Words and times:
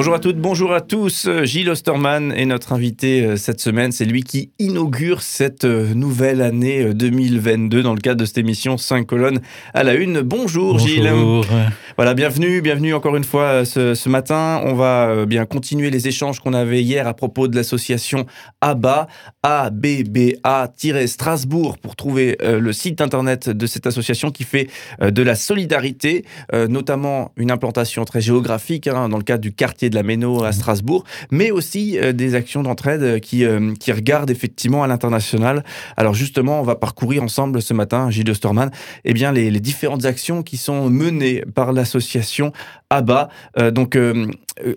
Bonjour 0.00 0.14
à 0.14 0.18
toutes, 0.18 0.38
bonjour 0.38 0.72
à 0.72 0.80
tous. 0.80 1.28
Gilles 1.42 1.68
Osterman 1.68 2.32
est 2.32 2.46
notre 2.46 2.72
invité 2.72 3.22
euh, 3.22 3.36
cette 3.36 3.60
semaine. 3.60 3.92
C'est 3.92 4.06
lui 4.06 4.22
qui 4.22 4.48
inaugure 4.58 5.20
cette 5.20 5.66
euh, 5.66 5.92
nouvelle 5.92 6.40
année 6.40 6.94
2022 6.94 7.80
euh, 7.80 7.82
dans 7.82 7.92
le 7.92 8.00
cadre 8.00 8.18
de 8.18 8.24
cette 8.24 8.38
émission 8.38 8.78
5 8.78 9.06
colonnes 9.06 9.40
à 9.74 9.82
la 9.82 9.92
une. 9.92 10.22
Bonjour, 10.22 10.78
bonjour. 10.78 10.88
Gilles. 10.88 11.12
Voilà, 11.98 12.14
bienvenue, 12.14 12.62
bienvenue 12.62 12.94
encore 12.94 13.14
une 13.14 13.24
fois 13.24 13.66
ce, 13.66 13.94
ce 13.94 14.08
matin. 14.08 14.62
On 14.64 14.72
va 14.72 15.26
bien 15.26 15.44
continuer 15.44 15.90
les 15.90 16.08
échanges 16.08 16.40
qu'on 16.40 16.54
avait 16.54 16.82
hier 16.82 17.06
à 17.06 17.12
propos 17.12 17.46
de 17.46 17.54
l'association 17.54 18.24
ABA, 18.62 19.06
ABBA-Strasbourg, 19.42 21.76
pour 21.76 21.94
trouver 21.94 22.38
le 22.40 22.72
site 22.72 23.02
internet 23.02 23.50
de 23.50 23.66
cette 23.66 23.86
association 23.86 24.30
qui 24.30 24.44
fait 24.44 24.68
de 25.02 25.22
la 25.22 25.34
solidarité, 25.34 26.24
notamment 26.54 27.32
une 27.36 27.50
implantation 27.50 28.06
très 28.06 28.22
géographique 28.22 28.86
hein, 28.86 29.10
dans 29.10 29.18
le 29.18 29.24
cadre 29.24 29.42
du 29.42 29.52
quartier 29.52 29.89
de 29.90 29.94
la 29.94 30.02
Méno 30.02 30.44
à 30.44 30.52
Strasbourg, 30.52 31.04
mais 31.30 31.50
aussi 31.50 31.98
euh, 31.98 32.12
des 32.12 32.34
actions 32.34 32.62
d'entraide 32.62 33.20
qui, 33.20 33.44
euh, 33.44 33.74
qui 33.74 33.92
regardent 33.92 34.30
effectivement 34.30 34.82
à 34.82 34.86
l'international. 34.86 35.64
Alors 35.96 36.14
justement, 36.14 36.60
on 36.60 36.64
va 36.64 36.76
parcourir 36.76 37.22
ensemble 37.22 37.60
ce 37.60 37.74
matin, 37.74 38.10
Gilles 38.10 38.30
Osterman, 38.30 38.70
eh 39.04 39.12
bien, 39.12 39.32
les, 39.32 39.50
différentes 39.60 40.06
actions 40.06 40.42
qui 40.42 40.56
sont 40.56 40.88
menées 40.88 41.44
par 41.54 41.72
l'association 41.72 42.52
ABA. 42.88 43.28
Euh, 43.58 43.70
donc 43.70 43.98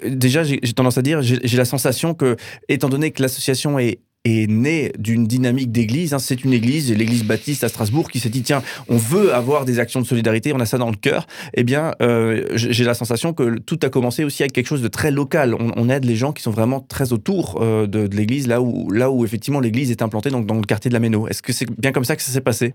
déjà, 0.05 0.43
j'ai 0.43 0.59
tendance 0.75 0.97
à 0.97 1.01
dire, 1.01 1.21
j'ai 1.21 1.57
la 1.57 1.65
sensation 1.65 2.13
que, 2.13 2.35
étant 2.67 2.89
donné 2.89 3.11
que 3.11 3.21
l'association 3.21 3.79
est 3.79 3.99
est 4.25 4.49
né 4.49 4.91
d'une 4.97 5.27
dynamique 5.27 5.71
d'église. 5.71 6.13
Hein. 6.13 6.19
C'est 6.19 6.45
une 6.45 6.53
église, 6.53 6.91
l'église 6.93 7.25
baptiste 7.25 7.63
à 7.63 7.69
Strasbourg, 7.69 8.09
qui 8.09 8.19
s'est 8.19 8.29
dit 8.29 8.41
tiens, 8.41 8.63
on 8.87 8.95
veut 8.95 9.33
avoir 9.33 9.65
des 9.65 9.79
actions 9.79 10.01
de 10.01 10.05
solidarité, 10.05 10.53
on 10.53 10.59
a 10.61 10.65
ça 10.65 10.77
dans 10.77 10.89
le 10.89 10.95
cœur. 10.95 11.27
Eh 11.53 11.63
bien, 11.63 11.93
euh, 12.01 12.45
j'ai 12.55 12.85
la 12.85 12.93
sensation 12.93 13.33
que 13.33 13.59
tout 13.59 13.79
a 13.83 13.89
commencé 13.89 14.23
aussi 14.23 14.43
avec 14.43 14.53
quelque 14.53 14.67
chose 14.67 14.81
de 14.81 14.87
très 14.87 15.11
local. 15.11 15.55
On, 15.55 15.89
aide 15.89 16.05
les 16.05 16.15
gens 16.15 16.31
qui 16.31 16.41
sont 16.41 16.51
vraiment 16.51 16.79
très 16.79 17.11
autour 17.11 17.61
euh, 17.61 17.85
de, 17.87 18.07
l'église, 18.15 18.47
là 18.47 18.61
où, 18.61 18.89
là 18.91 19.11
où 19.11 19.25
effectivement 19.25 19.59
l'église 19.59 19.91
est 19.91 20.01
implantée, 20.01 20.29
donc 20.29 20.45
dans 20.45 20.55
le 20.55 20.61
quartier 20.61 20.87
de 20.87 20.93
la 20.93 21.01
Méno. 21.01 21.27
Est-ce 21.27 21.41
que 21.41 21.51
c'est 21.51 21.69
bien 21.77 21.91
comme 21.91 22.05
ça 22.05 22.15
que 22.15 22.21
ça 22.21 22.31
s'est 22.31 22.41
passé? 22.41 22.73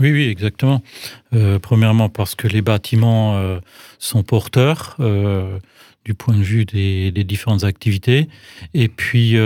Oui, 0.00 0.10
oui, 0.12 0.28
exactement. 0.28 0.82
Euh, 1.34 1.58
premièrement, 1.58 2.08
parce 2.08 2.34
que 2.34 2.48
les 2.48 2.62
bâtiments 2.62 3.38
sont 3.98 4.22
porteurs 4.22 4.96
du 6.06 6.14
point 6.14 6.36
de 6.36 6.42
vue 6.42 6.64
des 6.64 7.24
différentes 7.24 7.64
activités. 7.64 8.28
Et 8.72 8.88
puis, 8.88 9.36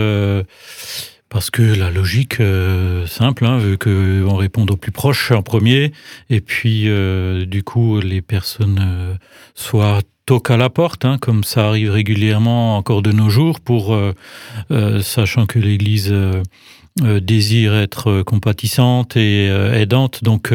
parce 1.31 1.49
que 1.49 1.61
la 1.61 1.89
logique 1.89 2.41
euh, 2.41 3.07
simple 3.07 3.45
hein, 3.45 3.57
veut 3.57 3.77
qu'on 3.77 4.35
réponde 4.35 4.69
aux 4.69 4.75
plus 4.75 4.91
proches 4.91 5.31
en 5.31 5.41
premier, 5.41 5.93
et 6.29 6.41
puis 6.41 6.89
euh, 6.89 7.45
du 7.45 7.63
coup 7.63 8.01
les 8.01 8.21
personnes 8.21 8.79
euh, 8.81 9.15
soient 9.55 10.01
toquent 10.31 10.51
à 10.51 10.57
la 10.57 10.69
porte, 10.69 11.03
hein, 11.03 11.17
comme 11.19 11.43
ça 11.43 11.67
arrive 11.67 11.91
régulièrement 11.91 12.77
encore 12.77 13.01
de 13.01 13.11
nos 13.11 13.29
jours, 13.29 13.59
pour 13.59 13.97
sachant 15.01 15.45
que 15.45 15.59
l'Église 15.59 16.13
euh, 16.99 17.21
désirent 17.21 17.73
être 17.73 18.11
euh, 18.11 18.23
compatissante 18.25 19.15
et 19.15 19.47
euh, 19.49 19.73
aidante, 19.79 20.25
donc 20.25 20.53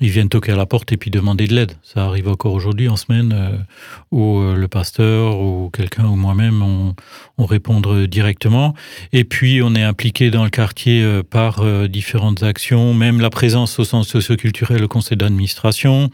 ils 0.00 0.08
viennent 0.08 0.30
toquer 0.30 0.52
à 0.52 0.56
la 0.56 0.64
porte 0.64 0.92
et 0.92 0.96
puis 0.96 1.10
demander 1.10 1.46
de 1.46 1.54
l'aide. 1.54 1.72
Ça 1.82 2.06
arrive 2.06 2.26
encore 2.26 2.54
aujourd'hui 2.54 2.88
en 2.88 2.96
semaine 2.96 3.66
où 4.10 4.40
le 4.40 4.66
pasteur 4.66 5.38
ou 5.38 5.68
quelqu'un 5.70 6.06
ou 6.06 6.16
moi-même 6.16 6.62
on, 6.62 6.94
on 7.36 7.44
répondre 7.44 8.06
directement. 8.06 8.74
Et 9.12 9.24
puis 9.24 9.60
on 9.62 9.74
est 9.74 9.82
impliqué 9.82 10.30
dans 10.30 10.44
le 10.44 10.50
quartier 10.50 11.22
par 11.28 11.62
différentes 11.88 12.42
actions, 12.42 12.94
même 12.94 13.20
la 13.20 13.30
présence 13.30 13.78
au 13.78 13.84
sens 13.84 14.08
socioculturel, 14.08 14.80
le 14.80 14.88
conseil 14.88 15.18
d'administration. 15.18 16.10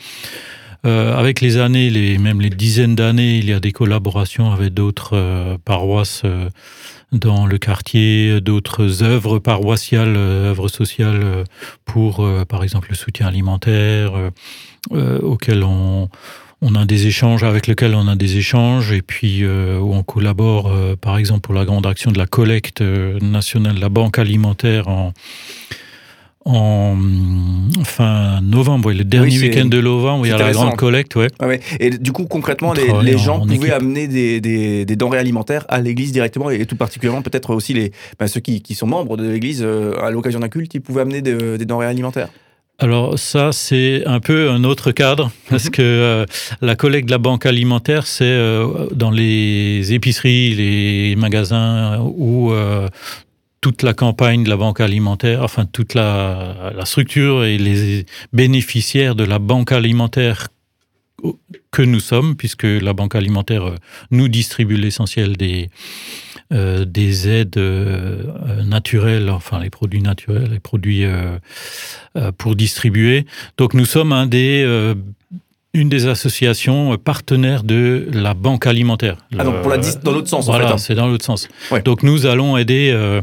Euh, 0.85 1.17
avec 1.17 1.41
les 1.41 1.57
années, 1.57 1.89
les, 1.89 2.19
même 2.19 2.41
les 2.41 2.51
dizaines 2.51 2.95
d'années, 2.95 3.39
il 3.39 3.49
y 3.49 3.53
a 3.53 3.61
des 3.61 3.73
collaborations 3.73 4.53
avec 4.53 4.75
d'autres 4.75 5.17
euh, 5.17 5.57
paroisses 5.65 6.23
euh, 6.27 6.51
dans 7.11 7.47
le 7.47 7.57
quartier, 7.57 8.41
d'autres 8.43 9.03
œuvres 9.03 9.39
paroissiales, 9.39 10.17
œuvres 10.17 10.69
sociales 10.69 11.45
pour, 11.85 12.27
par 12.49 12.65
exemple, 12.65 12.89
le 12.91 12.97
soutien 12.97 13.29
alimentaire, 13.29 14.15
auquel 14.91 15.63
on, 15.63 16.09
on 16.61 16.75
a 16.75 16.85
des 16.85 17.07
échanges 17.07 17.45
avec 17.45 17.69
lesquels 17.69 17.95
on 17.95 18.09
a 18.09 18.17
des 18.17 18.37
échanges 18.37 18.91
et 18.91 19.01
puis 19.01 19.47
où 19.47 19.95
on 19.95 20.03
collabore 20.03 20.73
par 21.01 21.17
exemple 21.17 21.43
pour 21.43 21.55
la 21.55 21.65
grande 21.65 21.87
action 21.87 22.11
de 22.11 22.19
la 22.19 22.27
collecte 22.27 22.81
nationale 22.81 23.77
de 23.77 23.81
la 23.81 23.91
banque 23.91 24.19
alimentaire 24.19 24.89
en 24.89 25.13
en 26.45 26.97
fin 27.85 28.41
novembre, 28.43 28.93
le 28.93 29.05
dernier 29.05 29.39
week-end 29.39 29.65
de 29.65 29.81
novembre, 29.81 30.27
il 30.27 30.31
y 30.31 30.33
a 30.33 30.39
la 30.39 30.53
grande 30.53 30.77
collecte. 30.77 31.17
Ouais. 31.17 31.29
ouais. 31.41 31.61
Et 31.81 31.91
du 31.91 32.13
coup, 32.13 32.27
concrètement, 32.27 32.73
les, 32.73 32.89
les, 33.03 33.19
gens 33.19 33.41
pouvaient 33.41 33.73
amener 33.73 34.09
des, 34.09 34.41
des, 34.41 34.85
des, 34.85 34.97
denrées 34.97 35.19
alimentaires 35.19 35.65
à 35.69 35.81
l'église 35.81 36.13
directement, 36.13 36.51
et 36.51 36.67
tout 36.67 36.77
particulièrement 36.77 37.23
peut-être 37.23 37.55
aussi 37.55 37.73
les, 37.73 37.93
ben, 38.19 38.27
ceux 38.27 38.41
qui, 38.41 38.61
qui, 38.61 38.75
sont 38.75 38.87
membres 38.87 39.17
de 39.17 39.29
l'église, 39.29 39.63
euh, 39.63 39.99
à 40.03 40.11
l'occasion 40.11 40.41
d'un 40.41 40.49
culte, 40.49 40.75
ils 40.75 40.81
pouvaient 40.81 41.03
amener 41.03 41.23
des 41.23 41.65
denrées 41.65 41.87
alimentaires 41.87 42.29
alors 42.81 43.17
ça, 43.19 43.53
c'est 43.53 44.03
un 44.05 44.19
peu 44.19 44.51
un 44.51 44.65
autre 44.65 44.91
cadre, 44.91 45.31
parce 45.49 45.67
mhm. 45.67 45.71
que 45.71 45.83
euh, 45.83 46.27
la 46.61 46.75
collecte 46.75 47.07
de 47.07 47.13
la 47.13 47.19
banque 47.19 47.47
alimentaire, 47.47 48.07
c'est 48.07 48.25
euh, 48.25 48.89
dans 48.93 49.13
les 49.13 49.93
épiceries, 49.93 50.55
les 50.55 51.17
magasins 51.17 52.01
où 52.01 52.53
toute 53.65 53.83
la 53.83 53.95
campagne 53.95 54.45
de 54.45 54.51
la 54.51 54.59
banque 54.59 54.83
alimentaire, 54.83 55.41
enfin 55.43 55.65
toute 55.65 55.95
la, 55.95 56.75
structure 56.85 57.47
et 57.47 57.57
les 57.57 58.05
bénéficiaires 58.31 59.15
de 59.15 59.25
la 59.25 59.39
banque 59.39 59.73
alimentaire 59.73 60.49
que 61.71 61.81
nous 61.81 62.01
sommes, 62.01 62.37
puisque 62.37 62.65
la 62.65 62.93
banque 62.93 63.15
alimentaire 63.15 63.65
euh, 63.65 63.77
nous 64.11 64.29
distribue 64.29 64.77
l'essentiel 64.77 65.39
des, 65.39 65.71
euh, 66.53 66.85
des 66.85 67.27
aides 67.27 67.57
euh, 67.57 68.63
naturelles, 68.65 69.31
enfin 69.31 69.61
les 69.61 69.71
produits 69.71 70.03
naturels, 70.03 70.51
les 70.53 70.61
produits 70.61 71.07
pour 72.37 72.57
distribuer. 72.57 73.25
Donc 73.57 73.73
nous 73.73 73.87
sommes 73.87 74.13
un 74.13 74.27
des 74.27 74.95
une 75.75 75.89
des 75.89 76.07
associations 76.07 76.97
partenaires 76.97 77.65
de 77.65 78.09
la 78.13 78.35
banque 78.35 78.67
alimentaire. 78.67 79.17
Ah, 79.39 79.45
donc 79.45 79.61
pour 79.61 79.71
la 79.71 79.79
dans 79.79 80.13
l'autre 80.13 80.29
sens, 80.29 80.47
voilà, 80.47 80.65
en 80.65 80.69
fait. 80.69 80.75
Hein. 80.75 80.79
c'est 80.79 80.95
dans 80.95 81.09
l'autre 81.09 81.25
sens. 81.25 81.49
Ouais. 81.71 81.83
Donc 81.83 82.03
nous 82.03 82.27
allons 82.27 82.57
aider 82.57 82.91
euh, 82.93 83.21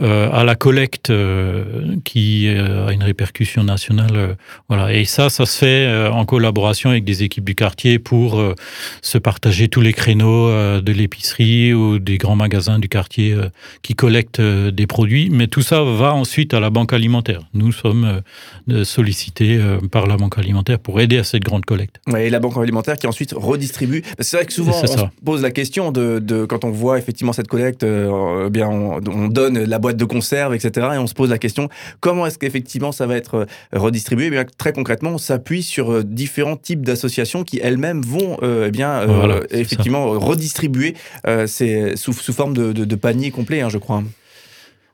euh, 0.00 0.30
à 0.32 0.42
la 0.44 0.54
collecte 0.54 1.10
euh, 1.10 1.96
qui 2.04 2.48
euh, 2.48 2.88
a 2.88 2.92
une 2.92 3.02
répercussion 3.02 3.62
nationale. 3.62 4.10
Euh, 4.14 4.34
voilà. 4.68 4.92
Et 4.94 5.04
ça, 5.04 5.28
ça 5.28 5.44
se 5.44 5.58
fait 5.58 5.86
euh, 5.86 6.10
en 6.10 6.24
collaboration 6.24 6.90
avec 6.90 7.04
des 7.04 7.22
équipes 7.22 7.44
du 7.44 7.54
quartier 7.54 7.98
pour 7.98 8.42
se 9.02 9.18
partager 9.18 9.68
tous 9.68 9.80
les 9.80 9.92
créneaux 9.92 10.48
de 10.80 10.92
l'épicerie 10.92 11.74
ou 11.74 11.98
des 11.98 12.16
grands 12.18 12.36
magasins 12.36 12.78
du 12.78 12.88
quartier 12.88 13.36
qui 13.82 13.94
collectent 13.94 14.40
des 14.40 14.86
produits. 14.86 15.28
Mais 15.30 15.46
tout 15.46 15.62
ça 15.62 15.82
va 15.82 16.14
ensuite 16.14 16.54
à 16.54 16.60
la 16.60 16.70
banque 16.70 16.92
alimentaire. 16.92 17.40
Nous 17.54 17.72
sommes 17.72 18.22
sollicités 18.84 19.60
par 19.90 20.06
la 20.06 20.16
banque 20.16 20.38
alimentaire 20.38 20.78
pour 20.78 21.00
aider 21.00 21.18
à 21.18 21.24
cette 21.24 21.42
grande 21.42 21.64
collecte. 21.64 21.81
Et 22.16 22.30
la 22.30 22.40
banque 22.40 22.56
alimentaire 22.56 22.96
qui 22.96 23.06
ensuite 23.06 23.32
redistribue. 23.36 24.02
C'est 24.20 24.36
vrai 24.36 24.46
que 24.46 24.52
souvent 24.52 24.72
on 24.82 24.86
se 24.86 24.98
pose 25.24 25.42
la 25.42 25.50
question 25.50 25.92
de, 25.92 26.18
de, 26.18 26.44
quand 26.44 26.64
on 26.64 26.70
voit 26.70 26.98
effectivement 26.98 27.32
cette 27.32 27.48
collecte, 27.48 27.82
euh, 27.82 28.50
bien 28.50 28.68
on, 28.68 29.00
on, 29.08 29.28
donne 29.28 29.64
la 29.64 29.78
boîte 29.78 29.96
de 29.96 30.04
conserve, 30.04 30.54
etc. 30.54 30.88
Et 30.94 30.98
on 30.98 31.06
se 31.06 31.14
pose 31.14 31.30
la 31.30 31.38
question 31.38 31.68
comment 32.00 32.26
est-ce 32.26 32.38
qu'effectivement 32.38 32.92
ça 32.92 33.06
va 33.06 33.16
être 33.16 33.34
euh, 33.34 33.46
redistribué? 33.72 34.26
Eh 34.26 34.30
bien 34.30 34.44
très 34.58 34.72
concrètement, 34.72 35.10
on 35.10 35.18
s'appuie 35.18 35.62
sur 35.62 35.92
euh, 35.92 36.02
différents 36.04 36.56
types 36.56 36.84
d'associations 36.84 37.44
qui 37.44 37.60
elles-mêmes 37.62 38.02
vont 38.02 38.36
euh, 38.42 38.66
eh 38.68 38.70
bien 38.70 38.90
euh, 38.90 39.06
voilà, 39.06 39.40
effectivement 39.50 40.10
redistribuer 40.18 40.94
sous, 41.46 42.12
sous, 42.12 42.32
forme 42.32 42.54
de, 42.54 42.72
de, 42.72 42.84
de 42.84 42.94
panier 42.96 43.30
complet, 43.30 43.60
hein, 43.60 43.68
je 43.68 43.78
crois. 43.78 44.02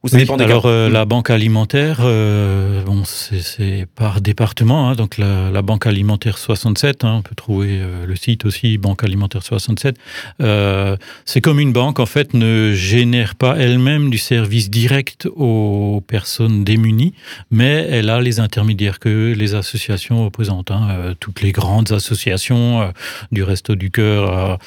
Ou 0.05 0.09
ça 0.09 0.17
oui, 0.17 0.23
dépend 0.23 0.37
des 0.37 0.45
alors 0.45 0.67
euh, 0.67 0.89
la 0.89 1.05
banque 1.05 1.29
alimentaire, 1.29 1.99
euh, 2.03 2.85
bon, 2.85 3.03
c'est 3.05 3.85
par 3.97 4.21
département, 4.21 4.89
hein, 4.89 4.95
donc 4.95 5.19
la, 5.19 5.51
la, 5.51 5.61
banque 5.61 5.89
alimentaire 5.89 6.39
67, 6.39 7.03
hein, 7.03 7.17
on 7.19 7.23
peut 7.23 7.35
trouver 7.35 7.81
euh, 7.81 8.07
le 8.07 8.15
site 8.15 8.45
aussi, 8.45 8.79
banque 8.79 9.03
alimentaire 9.03 9.43
67. 9.43 9.97
Euh, 10.41 10.97
c'est 11.25 11.41
comme 11.41 11.59
une 11.59 11.73
banque, 11.73 11.99
en 11.99 12.07
fait, 12.07 12.33
ne 12.33 12.75
génère 12.75 13.35
pas 13.35 13.57
elle-même 13.57 14.09
du 14.09 14.19
service 14.19 14.71
direct 14.71 15.27
aux 15.35 16.01
personnes 16.07 16.63
démunies, 16.63 17.15
mais 17.51 17.85
elle 17.91 18.09
a 18.09 18.21
les 18.21 18.39
intermédiaires 18.39 19.01
que 19.01 19.35
les 19.37 19.57
associations 19.57 20.25
représentent, 20.25 20.71
hein, 20.71 21.15
toutes 21.19 21.43
les 21.43 21.51
grandes 21.51 21.91
associations, 21.91 22.93
du 23.33 23.43
Resto 23.43 23.75
du 23.75 23.91
Cœur, 23.91 24.59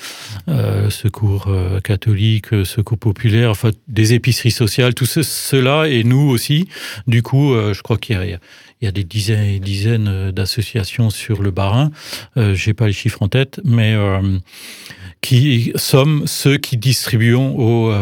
Secours 0.90 1.48
catholique, 1.86 2.48
Secours 2.66 2.98
populaire, 2.98 3.52
enfin 3.52 3.70
des 3.88 4.14
épiceries 4.14 4.52
sociales, 4.52 4.94
tout 4.94 5.06
ce 5.06 5.21
cela 5.22 5.88
et 5.88 6.04
nous 6.04 6.30
aussi. 6.30 6.68
Du 7.08 7.22
coup, 7.22 7.54
euh, 7.54 7.74
je 7.74 7.82
crois 7.82 7.98
qu'il 7.98 8.40
y, 8.82 8.88
a 8.88 8.92
des 8.92 9.04
dizaines 9.04 9.44
et 9.44 9.60
dizaines 9.60 10.08
euh, 10.08 10.32
d'associations 10.32 11.10
sur 11.10 11.42
le 11.42 11.52
Barin. 11.52 11.92
Euh, 12.38 12.56
J'ai 12.56 12.74
pas 12.74 12.88
les 12.88 12.94
chiffres 12.94 13.22
en 13.22 13.28
tête, 13.28 13.60
mais 13.64 13.94
euh, 13.94 14.40
qui 15.22 15.72
sommes 15.76 16.24
ceux 16.26 16.58
qui 16.58 16.78
distribuons 16.78 17.56
aux 17.58 17.94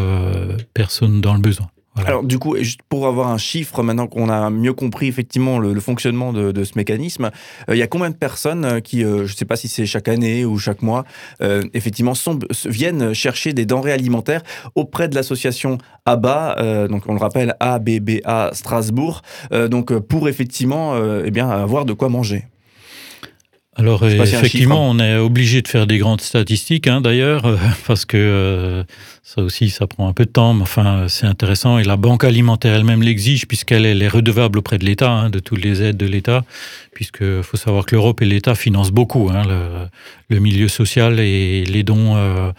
personnes 0.74 1.22
dans 1.22 1.34
le 1.34 1.42
besoin. 1.42 1.70
Alors 2.06 2.24
du 2.24 2.40
coup, 2.40 2.56
juste 2.58 2.82
pour 2.88 3.08
avoir 3.08 3.30
un 3.30 3.38
chiffre, 3.38 3.84
maintenant 3.84 4.08
qu'on 4.08 4.30
a 4.30 4.50
mieux 4.50 4.74
compris 4.74 5.08
effectivement 5.08 5.60
le, 5.60 5.80
fonctionnement 5.80 6.34
de, 6.34 6.64
ce 6.64 6.74
mécanisme, 6.76 7.32
il 7.70 7.78
y 7.78 7.82
a 7.82 7.88
combien 7.88 8.10
de 8.10 8.16
personnes 8.16 8.82
qui, 8.82 9.02
je 9.02 9.22
ne 9.22 9.28
sais 9.28 9.46
pas 9.46 9.56
si 9.56 9.68
c'est 9.68 9.86
chaque 9.86 10.08
année 10.08 10.46
ou 10.46 10.58
chaque 10.58 10.82
mois, 10.82 11.04
effectivement 11.74 12.14
sont, 12.14 12.40
viennent 12.66 13.14
chercher 13.14 13.54
des 13.54 13.66
denrées 13.66 13.94
alimentaires 13.94 14.42
auprès 14.76 15.08
de 15.08 15.16
l'association 15.16 15.78
ABA, 16.06 16.88
donc 16.90 17.04
on 17.08 17.14
le 17.14 17.20
rappelle 17.20 17.56
ABBA 17.60 18.52
Strasbourg, 18.54 19.22
donc 19.70 19.98
pour 20.00 20.30
effectivement 20.30 20.96
eh 21.24 21.32
bien, 21.32 21.50
avoir 21.50 21.86
de 21.86 21.94
quoi 21.94 22.10
manger. 22.10 22.46
Alors 23.80 24.06
effectivement, 24.06 24.90
on 24.90 25.00
est 25.00 25.16
obligé 25.16 25.62
de 25.62 25.68
faire 25.70 25.88
des 25.88 26.00
grandes 26.00 26.20
statistiques, 26.20 26.88
hein, 26.88 27.00
d'ailleurs, 27.00 27.46
euh, 27.46 27.56
parce 27.88 28.04
que 28.04 28.18
euh, 28.18 28.84
ça 29.36 29.44
aussi, 29.44 29.70
ça 29.70 29.86
prend 29.86 30.10
un 30.10 30.14
peu 30.14 30.26
de 30.26 30.32
temps, 30.32 30.56
mais 30.56 30.64
enfin, 30.64 31.06
c'est 31.08 31.28
intéressant. 31.28 31.78
Et 31.78 31.84
la 31.84 31.98
banque 31.98 32.24
alimentaire 32.24 32.74
elle-même 32.74 33.04
l'exige, 33.04 33.48
puisqu'elle 33.48 33.86
est 33.86 34.08
redevable 34.08 34.58
auprès 34.58 34.80
de 34.80 34.86
l'État, 34.86 35.12
hein, 35.12 35.30
de 35.30 35.38
toutes 35.38 35.64
les 35.64 35.84
aides 35.84 35.98
de 35.98 36.08
l'État, 36.08 36.44
puisque 36.94 37.44
faut 37.44 37.56
savoir 37.56 37.86
que 37.86 37.94
l'Europe 37.94 38.24
et 38.24 38.26
l'État 38.26 38.56
financent 38.56 38.90
beaucoup 38.90 39.30
hein, 39.32 39.44
le, 40.30 40.40
milieu 40.40 40.68
social 40.68 41.20
et 41.20 41.64
les 41.64 41.84
dons. 41.84 42.16
Euh, 42.16 42.52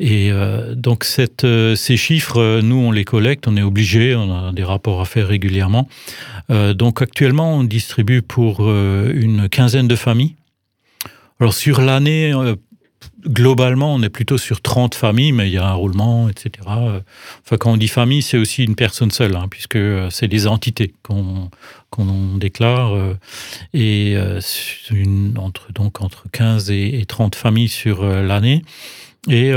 et 0.00 0.30
donc 0.74 1.04
cette, 1.04 1.46
ces 1.76 1.98
chiffres, 1.98 2.60
nous, 2.62 2.76
on 2.76 2.92
les 2.92 3.04
collecte, 3.04 3.46
on 3.46 3.58
est 3.58 3.62
obligé, 3.62 4.14
on 4.14 4.48
a 4.48 4.52
des 4.52 4.64
rapports 4.64 5.02
à 5.02 5.04
faire 5.04 5.28
régulièrement. 5.28 5.86
donc 6.48 7.02
actuellement, 7.02 7.56
on 7.56 7.62
distribue 7.62 8.22
pour 8.22 8.60
une 8.62 9.50
quinzaine 9.50 9.86
de 9.86 9.96
familles 9.96 10.34
alors 11.38 11.52
sur 11.52 11.82
l'année, 11.82 12.32
euh, 12.32 12.56
globalement, 13.26 13.94
on 13.94 14.02
est 14.02 14.08
plutôt 14.08 14.38
sur 14.38 14.60
30 14.60 14.94
familles, 14.94 15.32
mais 15.32 15.48
il 15.48 15.52
y 15.52 15.58
a 15.58 15.66
un 15.66 15.72
roulement, 15.72 16.28
etc. 16.28 16.50
Enfin, 16.66 17.56
quand 17.58 17.72
on 17.72 17.76
dit 17.76 17.88
famille, 17.88 18.22
c'est 18.22 18.38
aussi 18.38 18.64
une 18.64 18.74
personne 18.74 19.10
seule, 19.10 19.36
hein, 19.36 19.46
puisque 19.50 19.76
euh, 19.76 20.08
c'est 20.10 20.28
des 20.28 20.46
entités 20.46 20.94
qu'on 21.02 21.50
déclare. 22.36 22.94
Euh, 22.94 23.14
et 23.74 24.16
une, 24.90 25.34
entre, 25.38 25.72
donc 25.72 26.00
entre 26.00 26.24
15 26.32 26.70
et, 26.70 27.04
30 27.06 27.34
familles 27.34 27.68
sur 27.68 28.04
l'année. 28.04 28.64
Et 29.28 29.52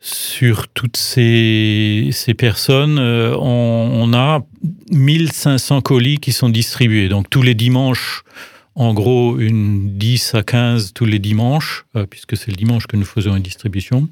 sur 0.00 0.68
toutes 0.68 0.96
ces, 0.96 2.10
personnes, 2.36 2.98
on, 2.98 3.90
on, 3.94 4.12
a 4.12 4.42
1500 4.90 5.80
colis 5.80 6.18
qui 6.18 6.32
sont 6.32 6.48
distribués. 6.48 7.08
Donc 7.08 7.30
tous 7.30 7.42
les 7.42 7.54
dimanches, 7.54 8.24
en 8.74 8.94
gros 8.94 9.38
une 9.38 9.98
10 9.98 10.34
à 10.34 10.42
15 10.42 10.92
tous 10.94 11.04
les 11.04 11.18
dimanches, 11.18 11.84
euh, 11.96 12.06
puisque 12.06 12.36
c'est 12.36 12.50
le 12.50 12.56
dimanche 12.56 12.86
que 12.86 12.96
nous 12.96 13.04
faisons 13.04 13.36
une 13.36 13.42
distribution, 13.42 14.08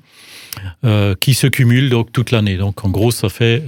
euh, 0.84 1.14
qui 1.18 1.34
se 1.34 1.46
cumulent 1.46 1.90
donc 1.90 2.12
toute 2.12 2.30
l'année. 2.30 2.56
Donc 2.56 2.84
en 2.84 2.90
gros, 2.90 3.10
ça 3.10 3.28
fait 3.28 3.62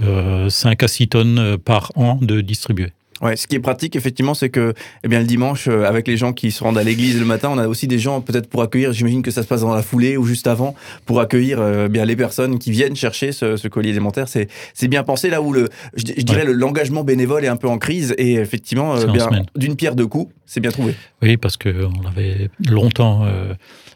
5 0.49 0.83
euh, 0.83 0.85
à 0.85 0.87
6 0.87 1.07
tonnes 1.07 1.57
par 1.57 1.91
an 1.95 2.19
de 2.21 2.41
distribuer. 2.41 2.91
Ouais, 3.23 3.37
ce 3.37 3.47
qui 3.47 3.55
est 3.55 3.59
pratique, 3.61 3.95
effectivement, 3.95 4.33
c'est 4.33 4.49
que 4.49 4.73
eh 5.05 5.07
bien, 5.07 5.19
le 5.19 5.25
dimanche, 5.25 5.69
euh, 5.69 5.85
avec 5.85 6.09
les 6.09 6.17
gens 6.17 6.33
qui 6.33 6.51
se 6.51 6.61
rendent 6.61 6.77
à 6.77 6.83
l'église 6.83 7.17
le 7.17 7.25
matin, 7.25 7.49
on 7.53 7.57
a 7.57 7.67
aussi 7.69 7.87
des 7.87 7.97
gens 7.97 8.19
peut-être 8.19 8.49
pour 8.49 8.61
accueillir, 8.61 8.91
j'imagine 8.91 9.21
que 9.21 9.31
ça 9.31 9.43
se 9.43 9.47
passe 9.47 9.61
dans 9.61 9.73
la 9.73 9.81
foulée 9.81 10.17
ou 10.17 10.25
juste 10.25 10.45
avant, 10.45 10.75
pour 11.05 11.21
accueillir 11.21 11.59
euh, 11.61 11.87
bien 11.87 12.03
les 12.03 12.17
personnes 12.17 12.59
qui 12.59 12.71
viennent 12.71 12.97
chercher 12.97 13.31
ce, 13.31 13.55
ce 13.55 13.67
colis 13.69 13.91
élémentaire. 13.91 14.27
C'est, 14.27 14.49
c'est 14.73 14.89
bien 14.89 15.03
pensé. 15.03 15.29
Là 15.29 15.41
où 15.41 15.53
le, 15.53 15.69
je, 15.95 16.03
dirais 16.03 16.43
l'engagement 16.45 17.05
bénévole 17.05 17.45
est 17.45 17.47
un 17.47 17.55
peu 17.55 17.69
en 17.69 17.77
crise 17.77 18.13
et 18.17 18.33
effectivement, 18.33 18.97
euh, 18.97 19.05
bien, 19.05 19.29
d'une 19.55 19.77
pierre 19.77 19.95
deux 19.95 20.07
coups, 20.07 20.33
c'est 20.45 20.59
bien 20.59 20.71
trouvé. 20.71 20.93
Oui, 21.21 21.37
parce 21.37 21.55
qu'on 21.55 22.05
avait 22.05 22.49
longtemps 22.67 23.25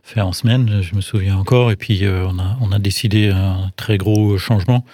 fait 0.03 0.21
en 0.21 0.31
semaine, 0.31 0.79
je 0.81 0.95
me 0.95 1.01
souviens 1.01 1.35
encore, 1.35 1.69
et 1.69 1.75
puis 1.75 2.05
on, 2.07 2.39
a, 2.39 2.57
on 2.61 2.71
a 2.71 2.79
décidé 2.79 3.27
un 3.27 3.71
très 3.75 3.97
gros 3.97 4.37
changement 4.37 4.85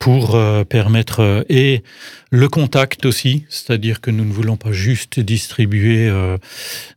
pour 0.00 0.36
permettre 0.68 1.44
et 1.48 1.84
le 2.32 2.48
contact 2.48 3.06
aussi, 3.06 3.44
c'est-à-dire 3.48 4.00
que 4.00 4.12
nous 4.12 4.24
ne 4.24 4.32
voulons 4.32 4.56
pas 4.56 4.70
juste 4.70 5.18
distribuer 5.18 6.08
euh, 6.08 6.38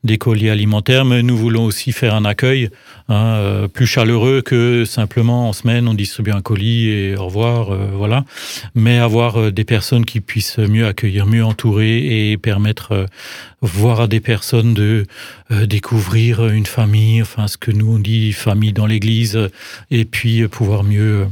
des 0.04 0.20
colis 0.20 0.52
alimentaires, 0.52 1.06
mais 1.06 1.24
nous 1.24 1.36
voulons 1.36 1.66
aussi 1.66 1.92
faire 1.92 2.14
un 2.14 2.24
accueil 2.24 2.70
hein, 3.10 3.38
euh, 3.38 3.68
plus 3.68 3.88
chaleureux 3.88 4.44
que 4.44 4.86
simplement 4.86 5.50
en 5.50 5.54
semaine 5.54 5.88
on 5.88 5.96
distribue 5.96 6.30
un 6.30 6.42
colis 6.42 6.90
et 6.90 7.16
au 7.16 7.26
revoir, 7.26 7.72
euh, 7.72 7.88
voilà. 7.96 8.26
Mais 8.76 9.00
avoir 9.00 9.52
des 9.52 9.64
personnes 9.64 10.06
qui 10.06 10.22
puissent 10.22 10.60
mieux 10.60 10.86
accueillir, 10.86 11.26
mieux 11.26 11.44
entourer 11.44 12.32
et 12.32 12.38
permettre 12.38 13.08
voir 13.64 14.02
à 14.02 14.08
des 14.08 14.20
personnes 14.20 14.76
de 14.76 15.08
découvrir 15.50 16.48
une 16.48 16.68
famille, 16.68 17.24
enfin 17.24 17.48
ce 17.48 17.58
que 17.58 17.72
nous 17.72 17.96
on 17.96 18.00
dit 18.00 18.34
famille 18.34 18.74
dans 18.74 18.86
l'Église, 18.86 19.50
et 19.90 20.06
puis 20.06 20.48
pouvoir 20.48 20.84
mieux 20.84 21.26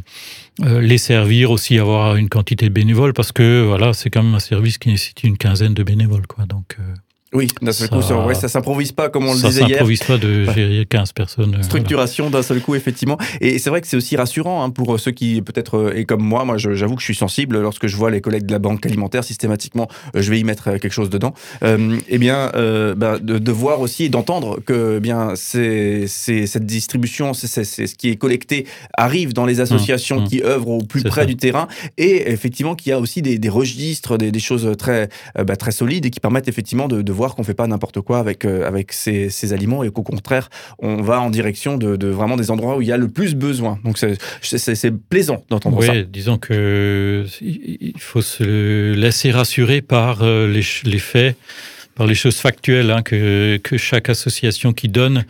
les 0.60 0.98
servir 0.98 1.52
aussi, 1.52 1.80
avoir 1.80 2.16
une 2.16 2.30
quantité 2.30 2.68
de 2.68 2.74
bénévoles, 2.74 3.14
parce 3.14 3.32
que 3.32 3.64
voilà 3.66 3.94
c'est 3.94 4.10
quand 4.10 4.24
même 4.24 4.36
un 4.36 4.40
service 4.40 4.78
qui 4.78 4.90
nécessite 4.90 5.24
une 5.24 5.38
quinzaine 5.38 5.74
de 5.74 5.84
bénévoles. 5.84 6.28
Quoi. 6.28 6.46
Donc, 6.46 6.78
euh, 6.80 6.94
oui, 7.34 7.48
d'un 7.62 7.72
seul 7.72 7.90
coup, 7.90 8.02
ça, 8.02 8.26
ouais, 8.26 8.36
ça 8.36 8.50
s'improvise 8.50 8.92
pas 8.92 9.08
comme 9.08 9.26
on 9.26 9.34
le 9.34 9.40
disait 9.40 9.62
hier. 9.62 9.70
Ça 9.70 9.74
s'improvise 9.76 10.04
pas 10.04 10.18
de 10.18 10.44
gérer 10.52 10.86
15 10.86 11.14
personnes. 11.14 11.56
Euh, 11.56 11.64
Structuration 11.64 12.30
d'un 12.30 12.42
seul 12.44 12.60
coup, 12.60 12.76
effectivement. 12.76 13.18
Et 13.40 13.58
c'est 13.58 13.70
vrai 13.70 13.80
que 13.80 13.88
c'est 13.88 13.96
aussi 13.96 14.18
rassurant 14.18 14.66
hein, 14.66 14.70
pour 14.70 15.00
ceux 15.00 15.12
qui, 15.12 15.42
peut-être, 15.42 15.78
euh, 15.78 15.96
et 15.96 16.04
comme 16.04 16.22
moi, 16.22 16.44
moi 16.44 16.58
j'avoue 16.58 16.96
que 16.96 17.00
je 17.00 17.06
suis 17.06 17.16
sensible 17.16 17.58
lorsque 17.62 17.88
je 17.88 17.96
vois 17.96 18.12
les 18.12 18.20
collègues 18.20 18.46
de 18.46 18.52
la 18.52 18.60
banque 18.60 18.86
alimentaire, 18.86 19.24
systématiquement, 19.24 19.88
je 20.14 20.30
vais 20.30 20.42
y 20.42 20.44
mettre 20.44 20.72
quelque 20.72 20.92
chose 20.92 21.10
dedans. 21.10 21.34
Euh, 21.64 21.98
eh 22.10 22.18
bien, 22.18 22.52
euh, 22.56 22.96
ben, 22.96 23.18
de, 23.18 23.38
de, 23.38 23.52
voir 23.52 23.80
aussi 23.80 24.06
et 24.06 24.10
d'entendre 24.10 24.60
que 24.66 24.96
eh 24.98 25.00
bien 25.00 25.34
c'est 25.36 26.08
cette 26.08 26.66
distribution, 26.66 27.34
c'est 27.34 27.64
ce 27.64 27.96
qui 27.96 28.10
est 28.10 28.18
collecté, 28.18 28.66
arrive 28.98 29.34
dans 29.34 29.46
les 29.46 29.62
associations 29.62 30.20
mmh, 30.20 30.24
mmh. 30.24 30.28
qui 30.28 30.44
œuvrent 30.44 30.70
au 30.70 30.84
plus 30.84 31.04
près 31.04 31.26
du 31.26 31.38
terrain 31.38 31.68
et 31.98 32.30
effectivement 32.30 32.76
qu'il 32.76 32.90
y 32.90 32.94
a 32.94 33.00
aussi 33.00 33.22
des, 33.22 33.38
des 33.40 33.50
registres, 33.50 34.18
des, 34.18 34.32
des, 34.32 34.40
choses 34.40 34.70
très, 34.78 35.10
bah, 35.36 35.56
très 35.56 35.72
solides 35.72 36.06
et 36.06 36.10
qui 36.10 36.20
permettent 36.20 36.48
effectivement 36.48 36.88
de, 36.88 37.02
de 37.02 37.12
voir 37.12 37.21
qu'on 37.30 37.44
fait 37.44 37.54
pas 37.54 37.68
n'importe 37.68 38.02
quoi 38.02 38.20
avec, 38.20 38.46
euh, 38.46 38.68
avec 38.68 38.92
ces, 38.92 39.30
ces, 39.30 39.54
aliments 39.54 39.84
et 39.84 39.92
qu'au 39.92 40.04
contraire, 40.04 40.50
on 40.80 41.02
va 41.02 41.22
en 41.22 41.30
direction 41.30 41.78
de, 41.78 41.96
de, 41.96 42.08
vraiment 42.08 42.38
des 42.38 42.52
endroits 42.52 42.78
où 42.78 42.82
il 42.82 42.88
y 42.88 42.92
a 42.92 42.98
le 42.98 43.08
plus 43.08 43.36
besoin. 43.36 43.80
Donc 43.84 43.98
c'est 43.98 44.92
plaisant 45.10 45.44
d'entendre 45.50 45.80
oui, 45.80 45.88
ça. 45.88 46.02
disons 46.02 46.38
que 46.38 47.26
il 47.42 48.00
faut 48.00 48.22
se 48.22 48.94
laisser 48.94 49.32
rassurer 49.32 49.82
par 49.82 50.24
euh, 50.24 50.48
les, 50.48 50.64
les 50.84 51.00
faits 51.00 51.36
par 51.96 52.08
les 52.08 52.16
choses 52.16 52.38
factuelles 52.38 52.90
hein, 52.90 53.02
que, 53.02 53.58
que, 53.58 53.78
chaque 53.78 54.10
association 54.10 54.72
qui 54.72 54.88
donne 54.88 55.26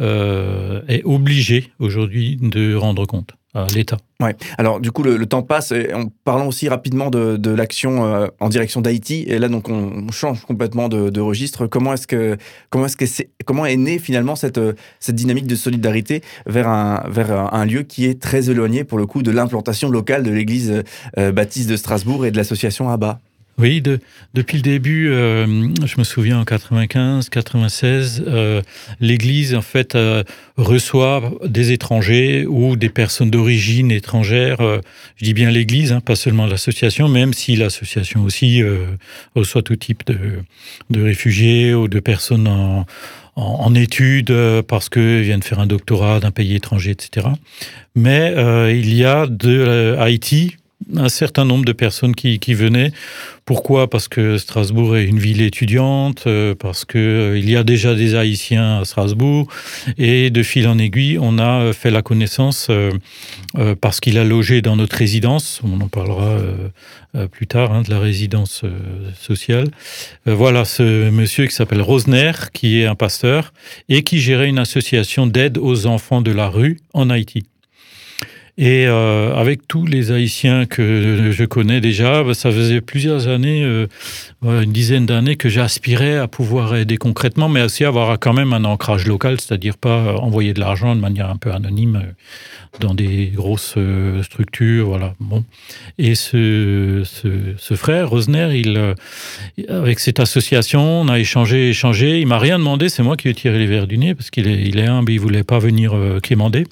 euh, 0.00 0.80
est 0.88 1.02
obligée 1.04 1.72
aujourd'hui 1.80 2.38
de 2.40 2.74
rendre 2.74 3.06
compte 3.06 3.32
l'État. 3.74 3.96
Ouais. 4.20 4.34
Alors 4.56 4.80
du 4.80 4.90
coup 4.92 5.02
le, 5.02 5.26
temps 5.26 5.42
passe. 5.42 5.72
Et 5.72 5.92
en 5.92 6.06
parlant 6.24 6.46
aussi 6.46 6.68
rapidement 6.68 7.10
de, 7.10 7.50
l'action 7.50 8.04
euh, 8.04 8.28
en 8.40 8.48
direction 8.48 8.80
d'Haïti. 8.80 9.24
Et 9.28 9.38
là 9.38 9.48
donc 9.48 9.68
on, 9.68 10.10
change 10.10 10.42
complètement 10.44 10.88
de, 10.88 11.20
registre. 11.20 11.66
Comment 11.66 11.94
est-ce 11.94 12.06
que 12.06 12.36
comment 12.70 12.86
est-ce 12.86 12.96
que 12.96 13.24
comment 13.44 13.66
est 13.66 13.76
née 13.76 13.98
finalement 13.98 14.36
cette 14.36 14.60
cette 15.00 15.16
dynamique 15.16 15.46
de 15.46 15.56
solidarité 15.56 16.22
vers 16.46 16.68
un 16.68 17.04
vers 17.08 17.66
lieu 17.66 17.82
qui 17.82 18.06
est 18.06 18.20
très 18.20 18.50
éloigné 18.50 18.84
pour 18.84 18.98
le 18.98 19.06
coup 19.06 19.22
de 19.22 19.30
l'implantation 19.30 19.90
locale 19.90 20.22
de 20.22 20.30
l'Église 20.30 20.82
euh, 21.18 21.32
baptiste 21.32 21.68
de 21.68 21.76
Strasbourg 21.76 22.24
et 22.26 22.30
de 22.30 22.36
l'association 22.36 22.88
Abba? 22.88 23.20
Oui, 23.58 23.80
de, 23.80 24.00
depuis 24.34 24.58
le 24.58 24.62
début, 24.62 25.08
euh, 25.08 25.46
je 25.86 25.94
me 25.96 26.04
souviens 26.04 26.40
en 26.40 26.44
95, 26.44 27.30
96, 27.30 28.24
euh, 28.26 28.60
l'Église 29.00 29.54
en 29.54 29.62
fait 29.62 29.94
euh, 29.94 30.24
reçoit 30.58 31.32
des 31.42 31.72
étrangers 31.72 32.44
ou 32.44 32.76
des 32.76 32.90
personnes 32.90 33.30
d'origine 33.30 33.90
étrangère. 33.90 34.58
Je 35.16 35.24
dis 35.24 35.32
bien 35.32 35.50
l'Église, 35.50 35.92
hein, 35.92 36.00
pas 36.00 36.16
seulement 36.16 36.44
l'association, 36.44 37.08
même 37.08 37.32
si 37.32 37.56
l'association 37.56 38.24
aussi 38.24 38.62
reçoit 39.34 39.62
tout 39.62 39.76
type 39.76 40.02
de, 40.06 41.02
réfugiés 41.02 41.72
ou 41.72 41.88
de 41.88 42.00
personnes 42.00 42.84
en 43.36 43.74
études 43.74 44.34
parce 44.68 44.88
qu'ils 44.90 45.22
viennent 45.22 45.42
faire 45.42 45.60
un 45.60 45.66
doctorat 45.66 46.20
d'un 46.20 46.30
pays 46.30 46.54
étranger, 46.56 46.90
etc. 46.90 47.28
Mais 47.94 48.34
il 48.70 48.94
y 48.94 49.04
a 49.04 49.26
de 49.26 49.96
Haïti 49.98 50.56
un 50.94 51.08
certain 51.08 51.44
nombre 51.44 51.64
de 51.64 51.72
personnes 51.72 52.14
qui, 52.14 52.38
qui 52.38 52.54
venaient. 52.54 52.92
Pourquoi? 53.44 53.88
Parce 53.88 54.08
que 54.08 54.38
Strasbourg 54.38 54.96
est 54.96 55.04
une 55.04 55.18
ville 55.18 55.40
étudiante, 55.40 56.24
euh, 56.26 56.54
parce 56.54 56.84
que 56.84 56.98
euh, 56.98 57.38
il 57.38 57.48
y 57.48 57.56
a 57.56 57.62
déjà 57.62 57.94
des 57.94 58.14
Haïtiens 58.14 58.80
à 58.80 58.84
Strasbourg, 58.84 59.48
et 59.98 60.30
de 60.30 60.42
fil 60.42 60.66
en 60.66 60.78
aiguille, 60.78 61.18
on 61.20 61.38
a 61.38 61.60
euh, 61.60 61.72
fait 61.72 61.90
la 61.90 62.02
connaissance 62.02 62.70
parce 63.80 64.00
qu'il 64.00 64.18
a 64.18 64.24
logé 64.24 64.62
dans 64.62 64.76
notre 64.76 64.96
résidence. 64.96 65.60
On 65.64 65.80
en 65.80 65.88
parlera 65.88 66.38
plus 67.30 67.46
tard 67.46 67.72
hein, 67.72 67.82
de 67.82 67.90
la 67.90 67.98
résidence 67.98 68.62
sociale. 69.18 69.68
voilà 70.26 70.64
ce 70.64 71.10
monsieur 71.10 71.46
qui 71.46 71.54
s'appelle 71.54 71.80
Rosner, 71.80 72.32
qui 72.52 72.80
est 72.80 72.86
un 72.86 72.94
pasteur 72.94 73.52
et 73.88 74.02
qui 74.02 74.20
gérait 74.20 74.48
une 74.48 74.58
association 74.58 75.26
d'aide 75.26 75.58
aux 75.58 75.86
enfants 75.86 76.20
de 76.20 76.32
la 76.32 76.48
rue 76.48 76.78
en 76.92 77.08
Haïti. 77.08 77.44
Et 78.58 78.86
euh, 78.86 79.34
avec 79.34 79.68
tous 79.68 79.84
les 79.84 80.12
Haïtiens 80.12 80.64
que 80.64 81.30
je 81.30 81.44
connais 81.44 81.82
déjà, 81.82 82.24
bah, 82.24 82.32
ça 82.32 82.50
faisait 82.50 82.80
plusieurs 82.80 83.28
années, 83.28 83.62
euh, 83.62 83.86
une 84.42 84.72
dizaine 84.72 85.04
d'années 85.04 85.36
que 85.36 85.50
j'aspirais 85.50 86.16
à 86.16 86.26
pouvoir 86.26 86.74
aider 86.74 86.96
concrètement, 86.96 87.50
mais 87.50 87.60
aussi 87.60 87.84
avoir 87.84 88.18
quand 88.18 88.32
même 88.32 88.54
un 88.54 88.64
ancrage 88.64 89.06
local, 89.06 89.38
c'est-à-dire 89.40 89.76
pas 89.76 90.14
envoyer 90.16 90.54
de 90.54 90.60
l'argent 90.60 90.96
de 90.96 91.00
manière 91.02 91.28
un 91.28 91.36
peu 91.36 91.52
anonyme 91.52 92.02
dans 92.80 92.94
des 92.94 93.26
grosses 93.26 93.76
structures, 94.22 94.86
voilà. 94.86 95.14
Bon. 95.20 95.44
Et 95.98 96.14
ce, 96.14 97.02
ce, 97.04 97.28
ce 97.58 97.74
frère 97.74 98.08
Rosner, 98.08 98.58
il, 98.58 98.94
avec 99.68 99.98
cette 99.98 100.18
association, 100.18 101.02
on 101.02 101.08
a 101.08 101.18
échangé, 101.18 101.68
échangé. 101.68 102.20
Il 102.20 102.26
m'a 102.26 102.38
rien 102.38 102.58
demandé, 102.58 102.88
c'est 102.88 103.02
moi 103.02 103.18
qui 103.18 103.28
ai 103.28 103.34
tiré 103.34 103.58
les 103.58 103.66
verres 103.66 103.86
du 103.86 103.98
nez 103.98 104.14
parce 104.14 104.30
qu'il 104.30 104.48
est, 104.48 104.62
il 104.62 104.78
est 104.78 104.86
humble, 104.86 105.12
il 105.12 105.20
voulait 105.20 105.44
pas 105.44 105.58
venir 105.58 105.94
quémander. 106.22 106.64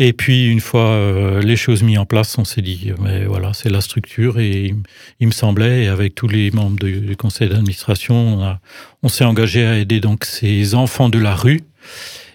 Et 0.00 0.12
puis, 0.12 0.46
une 0.46 0.60
fois 0.60 0.90
euh, 0.92 1.42
les 1.42 1.56
choses 1.56 1.82
mises 1.82 1.98
en 1.98 2.06
place, 2.06 2.38
on 2.38 2.44
s'est 2.44 2.62
dit, 2.62 2.92
mais 3.00 3.24
voilà, 3.24 3.52
c'est 3.52 3.68
la 3.68 3.80
structure. 3.80 4.38
Et 4.38 4.72
il, 5.18 5.26
me 5.26 5.32
semblait, 5.32 5.86
et 5.86 5.88
avec 5.88 6.14
tous 6.14 6.28
les 6.28 6.52
membres 6.52 6.78
du, 6.78 7.16
conseil 7.16 7.48
d'administration, 7.48 8.14
on, 8.14 8.56
on 9.02 9.08
s'est 9.08 9.24
engagé 9.24 9.66
à 9.66 9.76
aider 9.76 9.98
donc 9.98 10.24
ces 10.24 10.76
enfants 10.76 11.08
de 11.08 11.18
la 11.18 11.34
rue. 11.34 11.62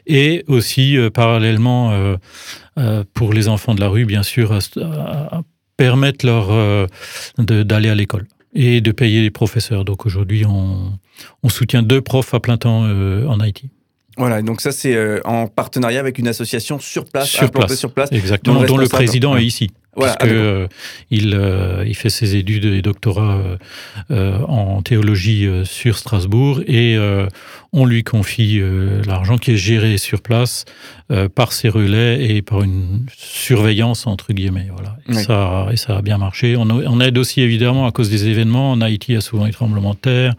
Et 0.06 0.44
aussi, 0.48 0.98
euh, 0.98 1.10
parallèlement, 1.10 2.18
euh, 2.78 3.04
pour 3.14 3.32
les 3.32 3.48
enfants 3.48 3.76
de 3.76 3.80
la 3.80 3.88
rue, 3.88 4.04
bien 4.04 4.24
sûr, 4.24 4.52
à, 4.52 5.42
permettre 5.78 6.26
leur 6.26 6.88
d'aller 7.38 7.90
à 7.90 7.96
l'école 7.96 8.28
et 8.54 8.82
de 8.82 8.92
payer 8.92 9.22
les 9.22 9.32
professeurs. 9.32 9.86
Donc 9.86 10.06
aujourd'hui, 10.06 10.46
on, 10.46 11.00
on, 11.44 11.50
soutient 11.50 11.82
deux 11.82 12.02
profs 12.02 12.34
à 12.34 12.42
plein 12.42 12.58
temps 12.58 12.82
en 12.82 13.40
Haïti. 13.40 13.70
Voilà, 14.18 14.42
donc 14.42 14.62
ça 14.62 14.72
c'est 14.72 14.96
euh, 14.96 15.20
en 15.26 15.48
partenariat 15.48 16.00
avec 16.00 16.20
une 16.20 16.28
association 16.28 16.80
sur 16.80 17.06
place, 17.06 17.30
sur 17.30 17.50
place, 17.50 17.76
sur 17.76 17.92
place, 17.92 18.12
exactement, 18.12 18.64
dont 18.64 18.78
le 18.78 18.88
président 18.88 19.36
est 19.36 19.46
ici. 19.46 19.72
Voilà, 19.96 20.16
parce 20.16 20.30
que 20.30 20.36
euh, 20.36 20.68
il, 21.12 21.36
euh, 21.36 21.84
il 21.86 21.96
fait 21.96 22.10
ses 22.10 22.36
études 22.36 22.66
et 22.66 22.82
doctorats 22.82 23.40
euh, 24.10 24.40
en 24.48 24.82
théologie 24.82 25.48
sur 25.66 25.98
Strasbourg 25.98 26.62
et 26.68 26.98
on 27.72 27.86
lui 27.86 28.04
confie 28.04 28.62
l'argent 29.06 29.38
qui 29.38 29.52
est 29.52 29.58
géré 29.58 29.98
sur 29.98 30.22
place 30.22 30.66
par 31.36 31.54
ses 31.54 31.70
relais 31.70 32.26
et 32.26 32.42
par 32.42 32.64
une 32.64 33.06
surveillance 33.16 34.08
entre 34.08 34.34
guillemets. 34.34 34.70
Voilà. 34.74 34.98
Et, 35.10 35.24
ça, 35.24 35.68
et 35.72 35.78
ça 35.78 35.98
a 35.98 36.02
bien 36.02 36.18
marché. 36.18 36.56
On, 36.58 36.70
on, 36.70 37.00
aide 37.00 37.18
aussi 37.18 37.42
évidemment 37.42 37.86
à 37.86 37.92
cause 37.92 38.10
des 38.10 38.28
événements. 38.28 38.72
En 38.72 38.82
Haïti, 38.82 39.12
il 39.12 39.16
y 39.16 39.18
a 39.18 39.22
souvent 39.22 39.46
des 39.46 39.52
tremblements 39.52 39.94
de 39.94 40.00
terre, 40.00 40.34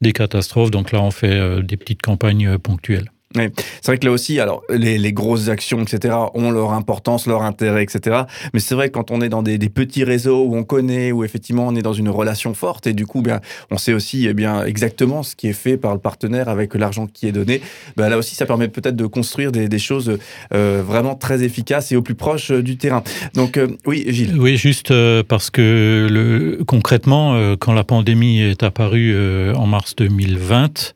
des 0.00 0.12
catastrophes. 0.12 0.70
Donc 0.70 0.92
là, 0.92 1.00
on 1.00 1.10
fait 1.10 1.62
des 1.62 1.76
petites 1.76 2.02
campagnes 2.02 2.58
ponctuelles. 2.58 3.10
C'est 3.34 3.86
vrai 3.86 3.98
que 3.98 4.06
là 4.06 4.12
aussi, 4.12 4.40
alors 4.40 4.64
les, 4.70 5.12
grosses 5.12 5.48
actions, 5.48 5.80
etc., 5.82 6.16
ont 6.34 6.50
leur 6.50 6.72
importance, 6.72 7.26
leur 7.26 7.42
intérêt, 7.42 7.84
etc. 7.84 8.22
Mais 8.52 8.58
c'est 8.58 8.74
vrai 8.74 8.88
que 8.88 8.94
quand 8.94 9.12
on 9.12 9.20
est 9.20 9.28
dans 9.28 9.42
des, 9.42 9.58
petits 9.68 10.02
réseaux 10.02 10.44
où 10.44 10.56
on 10.56 10.64
connaît, 10.64 11.12
où 11.12 11.22
effectivement 11.22 11.68
on 11.68 11.76
est 11.76 11.82
dans 11.82 11.92
une 11.92 12.08
relation 12.08 12.54
forte, 12.54 12.88
et 12.88 12.92
du 12.92 13.06
coup, 13.06 13.22
bien, 13.22 13.40
on 13.70 13.78
sait 13.78 13.92
aussi 13.92 14.26
eh 14.26 14.34
bien 14.34 14.64
exactement 14.64 15.22
ce 15.22 15.36
qui 15.36 15.46
est 15.46 15.52
fait 15.52 15.76
par 15.76 15.94
le 15.94 16.00
partenaire 16.00 16.48
avec 16.48 16.74
l'argent 16.74 17.06
qui 17.06 17.28
est 17.28 17.32
donné. 17.32 17.60
Ben, 17.96 18.08
là 18.08 18.18
aussi, 18.18 18.34
ça 18.34 18.46
permet 18.46 18.66
peut-être 18.66 18.96
de 18.96 19.06
construire 19.06 19.52
des, 19.52 19.78
choses 19.78 20.18
euh, 20.52 20.82
vraiment 20.84 21.14
très 21.14 21.44
efficaces 21.44 21.92
et 21.92 21.96
au 21.96 22.02
plus 22.02 22.16
proche 22.16 22.50
euh, 22.50 22.62
du 22.62 22.76
terrain. 22.76 23.02
Donc 23.34 23.56
euh, 23.56 23.68
oui, 23.86 24.04
Gilles. 24.08 24.36
Oui, 24.38 24.56
juste 24.56 24.92
parce 25.28 25.50
que 25.50 26.58
concrètement, 26.66 27.54
quand 27.56 27.72
la 27.72 27.84
pandémie 27.84 28.40
est 28.40 28.62
apparue 28.62 29.16
en 29.54 29.66
mars 29.66 29.94
2020 29.96 30.94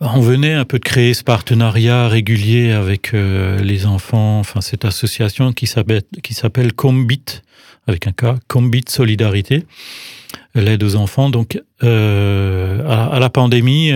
on 0.00 0.20
venait 0.20 0.52
un 0.52 0.64
peu 0.64 0.78
de 0.78 0.84
créer 0.84 1.14
ce 1.14 1.24
partenariat 1.24 2.08
régulier 2.08 2.72
avec 2.72 3.14
euh, 3.14 3.58
les 3.60 3.86
enfants, 3.86 4.38
enfin 4.38 4.60
cette 4.60 4.84
association 4.84 5.52
qui 5.52 5.66
s'appelle 5.66 6.72
Combit 6.74 7.42
avec 7.88 8.06
un 8.06 8.12
K, 8.12 8.38
Combit 8.48 8.84
Solidarité, 8.88 9.64
l'aide 10.54 10.84
aux 10.84 10.94
enfants. 10.96 11.30
Donc 11.30 11.60
euh, 11.82 12.86
à, 12.86 13.18
la 13.18 13.30
pandémie, 13.30 13.92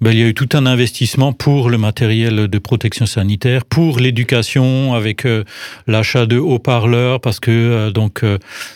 ben, 0.00 0.10
il 0.12 0.18
y 0.18 0.22
a 0.22 0.26
eu 0.26 0.34
tout 0.34 0.48
un 0.54 0.66
investissement 0.66 1.32
pour 1.32 1.68
le 1.68 1.78
matériel 1.78 2.48
de 2.48 2.58
protection 2.58 3.06
sanitaire, 3.06 3.64
pour 3.64 4.00
l'éducation 4.00 4.94
avec 4.94 5.26
euh, 5.26 5.44
l'achat 5.86 6.26
de 6.26 6.38
haut-parleurs, 6.38 7.20
parce 7.20 7.40
que 7.40 7.50
euh, 7.50 7.90
donc 7.90 8.24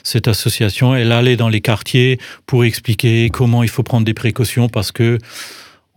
cette 0.02 0.28
association, 0.28 0.94
elle 0.94 1.12
allait 1.12 1.36
dans 1.36 1.48
les 1.48 1.60
quartiers 1.60 2.18
pour 2.46 2.64
expliquer 2.64 3.30
comment 3.30 3.62
il 3.62 3.70
faut 3.70 3.82
prendre 3.82 4.04
des 4.04 4.14
précautions, 4.14 4.68
parce 4.68 4.92
que 4.92 5.18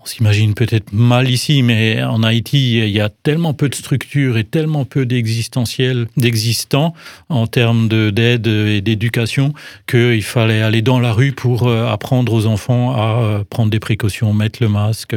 on 0.03 0.05
s'imagine 0.05 0.53
peut-être 0.53 0.91
mal 0.91 1.29
ici, 1.29 1.63
mais 1.63 2.03
en 2.03 2.23
Haïti, 2.23 2.79
il 2.79 2.89
y 2.89 2.99
a 2.99 3.07
tellement 3.07 3.53
peu 3.53 3.69
de 3.69 3.75
structures 3.75 4.37
et 4.37 4.43
tellement 4.43 4.83
peu 4.83 5.05
d'existentiels, 5.05 6.07
d'existants 6.17 6.93
en 7.29 7.47
termes 7.47 7.87
d'aide 7.87 8.47
et 8.47 8.81
d'éducation 8.81 9.53
qu'il 9.87 10.23
fallait 10.23 10.61
aller 10.61 10.81
dans 10.81 10.99
la 10.99 11.13
rue 11.13 11.31
pour 11.31 11.67
euh, 11.67 11.87
apprendre 11.87 12.33
aux 12.33 12.47
enfants 12.47 12.93
à 12.93 13.21
euh, 13.21 13.43
prendre 13.49 13.71
des 13.71 13.79
précautions, 13.79 14.33
mettre 14.33 14.61
le 14.61 14.67
masque. 14.67 15.15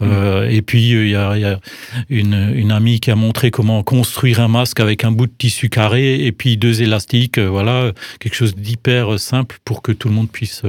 Euh, 0.00 0.48
et 0.48 0.62
puis, 0.62 0.90
il 0.90 1.08
y 1.08 1.14
a, 1.14 1.36
il 1.36 1.42
y 1.42 1.44
a 1.44 1.60
une, 2.08 2.52
une, 2.54 2.72
amie 2.72 3.00
qui 3.00 3.10
a 3.10 3.16
montré 3.16 3.50
comment 3.50 3.82
construire 3.82 4.40
un 4.40 4.48
masque 4.48 4.80
avec 4.80 5.04
un 5.04 5.12
bout 5.12 5.26
de 5.26 5.32
tissu 5.36 5.68
carré 5.68 6.24
et 6.24 6.32
puis 6.32 6.56
deux 6.56 6.80
élastiques. 6.80 7.38
Voilà, 7.38 7.92
quelque 8.18 8.34
chose 8.34 8.54
d'hyper 8.54 9.20
simple 9.20 9.58
pour 9.64 9.82
que 9.82 9.92
tout 9.92 10.08
le 10.08 10.14
monde 10.14 10.30
puisse 10.30 10.62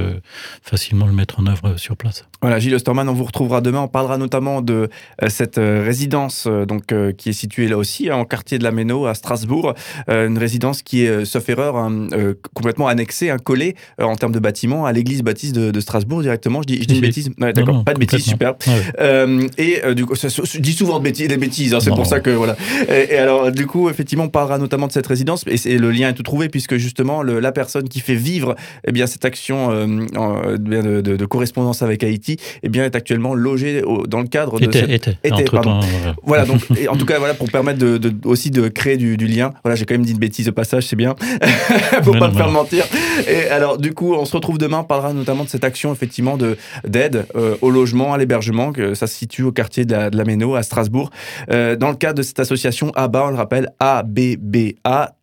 facilement 0.61 1.07
le 1.07 1.13
mettre 1.13 1.39
en 1.39 1.47
œuvre 1.47 1.77
sur 1.77 1.95
place. 1.97 2.25
Voilà, 2.41 2.59
Gilles 2.59 2.75
Osterman, 2.75 3.09
on 3.09 3.13
vous 3.13 3.23
retrouvera 3.23 3.61
demain. 3.61 3.81
On 3.81 3.87
parlera 3.87 4.17
notamment 4.17 4.61
de 4.61 4.89
euh, 5.23 5.29
cette 5.29 5.57
euh, 5.57 5.81
résidence 5.83 6.45
euh, 6.47 6.65
donc, 6.65 6.93
qui 7.17 7.29
est 7.29 7.33
située 7.33 7.67
là 7.67 7.77
aussi, 7.77 8.09
hein, 8.09 8.15
en 8.15 8.25
quartier 8.25 8.59
de 8.59 8.63
la 8.63 8.71
Méno, 8.71 9.07
à 9.07 9.15
Strasbourg. 9.15 9.73
une 10.07 10.37
résidence 10.37 10.83
qui 10.83 11.03
est, 11.03 11.25
sauf 11.25 11.49
erreur, 11.49 11.77
hein, 11.77 12.07
complètement 12.53 12.87
annexée, 12.87 13.29
hein, 13.29 13.37
collée 13.37 13.75
en 13.99 14.15
termes 14.15 14.31
de 14.31 14.39
bâtiment 14.39 14.85
à 14.85 14.91
l'église 14.91 15.23
baptiste 15.23 15.55
de, 15.55 15.71
de, 15.71 15.79
Strasbourg 15.79 16.21
directement. 16.21 16.61
Je 16.61 16.67
dis, 16.67 16.81
je 16.81 16.85
dis 16.85 16.95
une 16.95 17.01
bêtise 17.01 17.29
ouais, 17.39 17.53
D'accord, 17.53 17.83
pas 17.83 17.93
de 17.93 17.99
bêtises, 17.99 18.25
super. 18.25 18.55
Ouais. 18.67 19.47
et 19.57 19.95
du 19.95 20.05
coup, 20.05 20.15
ça, 20.15 20.27
je 20.27 20.59
dis 20.59 20.73
souvent 20.73 20.99
bêtises, 20.99 21.27
des 21.27 21.37
bêtises, 21.37 21.77
c'est 21.79 21.89
pour 21.89 22.05
ça 22.05 22.19
que 22.19 22.29
voilà. 22.29 22.55
Et, 22.89 23.13
et, 23.13 23.17
alors, 23.17 23.51
du 23.51 23.65
coup, 23.65 23.89
effectivement, 23.89 24.25
on 24.25 24.29
parlera 24.29 24.57
notamment 24.57 24.87
de 24.87 24.91
cette 24.91 25.07
résidence 25.07 25.43
et, 25.47 25.73
et 25.73 25.77
le 25.77 25.91
lien 25.91 26.09
est 26.09 26.13
tout 26.13 26.23
trouvé 26.23 26.49
puisque 26.49 26.77
justement, 26.77 27.23
le, 27.23 27.39
la 27.39 27.51
personne 27.51 27.89
qui 27.89 27.99
fait 27.99 28.15
vivre 28.15 28.55
eh 28.85 28.91
bien, 28.91 29.07
cette 29.07 29.25
action 29.25 29.69
de, 29.71 31.01
de, 31.01 31.15
de 31.15 31.25
correspondance 31.25 31.81
avec 31.81 32.03
Haïti 32.03 32.26
eh 32.63 32.69
bien, 32.69 32.83
est 32.83 32.95
actuellement 32.95 33.33
logé 33.33 33.83
au, 33.83 34.05
dans 34.05 34.19
le 34.19 34.27
cadre 34.27 34.59
de 34.59 34.65
était, 34.65 34.79
cette... 34.81 34.89
était, 34.89 35.17
était 35.23 35.43
pardon. 35.43 35.79
Voilà, 36.23 36.45
donc 36.45 36.61
et 36.79 36.87
en 36.87 36.95
tout 36.95 37.05
cas 37.05 37.19
voilà 37.19 37.33
pour 37.33 37.49
permettre 37.49 37.79
de, 37.79 37.97
de, 37.97 38.13
aussi 38.27 38.51
de 38.51 38.67
créer 38.67 38.97
du, 38.97 39.17
du 39.17 39.27
lien. 39.27 39.51
Voilà, 39.63 39.75
j'ai 39.75 39.85
quand 39.85 39.93
même 39.93 40.05
dit 40.05 40.11
une 40.11 40.19
bêtise 40.19 40.49
au 40.49 40.51
passage, 40.51 40.87
c'est 40.87 40.95
bien. 40.95 41.15
Faut 42.03 42.13
non, 42.13 42.19
pas 42.19 42.29
me 42.29 42.35
faire 42.35 42.49
mentir. 42.49 42.85
Et 43.27 43.47
alors 43.49 43.77
du 43.77 43.93
coup, 43.93 44.13
on 44.13 44.25
se 44.25 44.35
retrouve 44.35 44.57
demain, 44.57 44.79
on 44.79 44.83
parlera 44.83 45.13
notamment 45.13 45.43
de 45.43 45.49
cette 45.49 45.63
action 45.63 45.91
effectivement 45.93 46.37
de 46.37 46.57
d'aide 46.85 47.25
euh, 47.35 47.55
au 47.61 47.69
logement, 47.69 48.13
à 48.13 48.17
l'hébergement, 48.17 48.71
que 48.71 48.93
ça 48.93 49.07
se 49.07 49.15
situe 49.15 49.43
au 49.43 49.51
quartier 49.51 49.85
de 49.85 49.91
la, 49.93 50.09
de 50.09 50.23
Méno 50.23 50.55
à 50.55 50.63
Strasbourg. 50.63 51.09
Euh, 51.51 51.75
dans 51.75 51.89
le 51.89 51.95
cadre 51.95 52.15
de 52.15 52.23
cette 52.23 52.39
association 52.39 52.91
ABA, 52.95 53.25
on 53.25 53.29
le 53.29 53.35
rappelle, 53.35 53.69
ABBA 53.79 55.13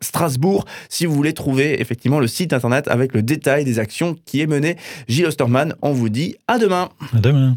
Strasbourg 0.00 0.66
si 0.88 1.06
vous 1.06 1.14
voulez 1.14 1.32
trouver 1.32 1.80
effectivement 1.80 2.20
le 2.20 2.26
site 2.26 2.52
internet 2.52 2.88
avec 2.88 3.14
le 3.14 3.22
détail 3.22 3.64
des 3.64 3.78
actions 3.78 4.16
qui 4.24 4.40
est 4.40 4.46
mené. 4.46 4.76
Gilles 5.08 5.26
Osterman, 5.26 5.74
on 5.82 5.92
vous 5.92 6.08
dit 6.08 6.36
à 6.46 6.58
demain. 6.58 6.90
À 7.14 7.18
demain. 7.18 7.56